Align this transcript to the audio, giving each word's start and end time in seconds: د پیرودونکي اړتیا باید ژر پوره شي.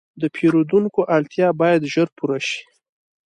د 0.21 0.23
پیرودونکي 0.35 1.01
اړتیا 1.15 1.47
باید 1.61 1.89
ژر 1.93 2.07
پوره 2.17 2.39
شي. 2.47 2.61